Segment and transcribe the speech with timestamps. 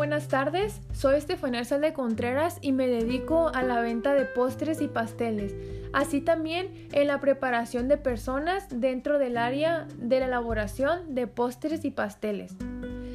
[0.00, 0.80] buenas tardes.
[0.94, 5.54] Soy Estefanía de Contreras y me dedico a la venta de postres y pasteles,
[5.92, 11.84] así también en la preparación de personas dentro del área de la elaboración de postres
[11.84, 12.56] y pasteles.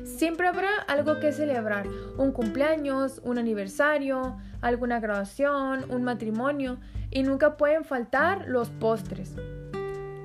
[0.04, 1.88] Siempre habrá algo que celebrar,
[2.20, 6.78] un cumpleaños, un aniversario, alguna graduación, un matrimonio
[7.10, 9.34] y nunca pueden faltar los postres.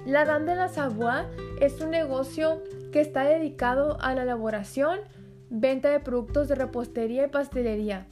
[0.05, 1.25] La Dame de la Savoie
[1.59, 5.01] es un negocio que está dedicado a la elaboración,
[5.51, 8.07] venta de productos de repostería y pastelería.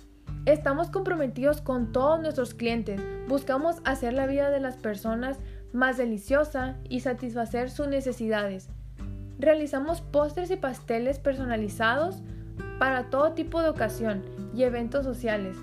[0.45, 5.39] Estamos comprometidos con todos nuestros clientes, buscamos hacer la vida de las personas
[5.73, 8.69] más deliciosa y satisfacer sus necesidades.
[9.39, 12.23] Realizamos postres y pasteles personalizados
[12.79, 14.25] para todo tipo de ocasión
[14.55, 15.57] y eventos sociales,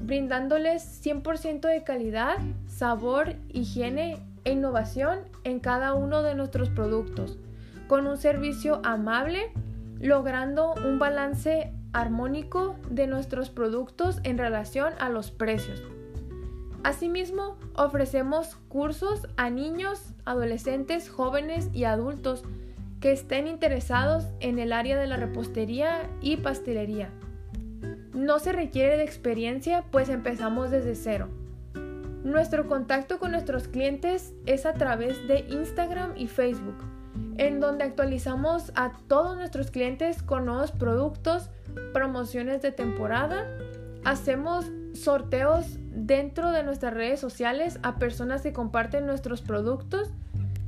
[0.00, 2.36] brindándoles 100% de calidad,
[2.66, 7.38] sabor, higiene e innovación en cada uno de nuestros productos,
[7.86, 9.52] con un servicio amable,
[10.00, 15.82] logrando un balance armónico de nuestros productos en relación a los precios.
[16.82, 22.42] Asimismo, ofrecemos cursos a niños, adolescentes, jóvenes y adultos
[23.00, 27.10] que estén interesados en el área de la repostería y pastelería.
[28.12, 31.28] No se requiere de experiencia, pues empezamos desde cero.
[32.22, 36.76] Nuestro contacto con nuestros clientes es a través de Instagram y Facebook,
[37.36, 41.50] en donde actualizamos a todos nuestros clientes con nuevos productos,
[41.92, 43.46] promociones de temporada,
[44.04, 50.10] hacemos sorteos dentro de nuestras redes sociales a personas que comparten nuestros productos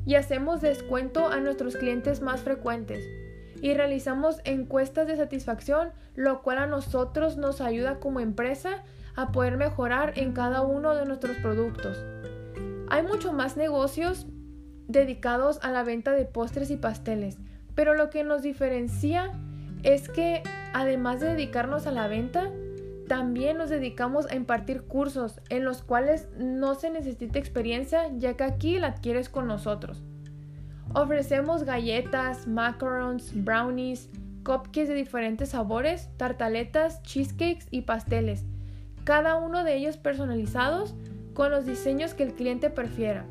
[0.05, 3.05] y hacemos descuento a nuestros clientes más frecuentes
[3.61, 9.57] y realizamos encuestas de satisfacción, lo cual a nosotros nos ayuda como empresa a poder
[9.57, 11.97] mejorar en cada uno de nuestros productos.
[12.89, 14.27] Hay mucho más negocios
[14.89, 17.39] dedicados a la venta de postres y pasteles,
[17.75, 19.33] pero lo que nos diferencia
[19.83, 22.51] es que además de dedicarnos a la venta,
[23.09, 28.45] también nos dedicamos a impartir cursos en los cuales no se necesita experiencia ya que
[28.45, 30.03] aquí la adquieres con nosotros.
[30.93, 34.09] Ofrecemos galletas, macarons, brownies,
[34.45, 38.45] cupcakes de diferentes sabores, tartaletas, cheesecakes y pasteles
[39.07, 40.97] cada uno de ellos personalizados
[41.33, 43.25] con los diseños que el cliente prefiera.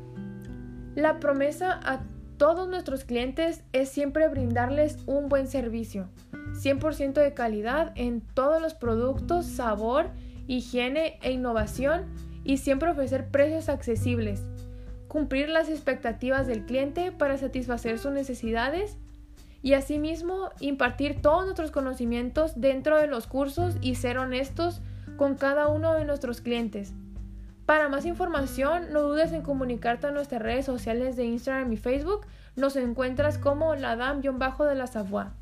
[0.96, 2.00] La promesa a
[2.38, 6.08] todos nuestros clientes es siempre brindarles un buen servicio,
[6.54, 10.08] 100% de calidad en todos los productos, sabor,
[10.46, 12.06] higiene e innovación
[12.44, 14.42] y siempre ofrecer precios accesibles,
[15.06, 18.96] cumplir las expectativas del cliente para satisfacer sus necesidades
[19.60, 24.80] y asimismo impartir todos nuestros conocimientos dentro de los cursos y ser honestos
[25.18, 26.94] con cada uno de nuestros clientes.
[27.66, 32.24] Para más información, no dudes en comunicarte a nuestras redes sociales de Instagram y Facebook.
[32.54, 35.32] Nos encuentras como la dam-de la Savoie.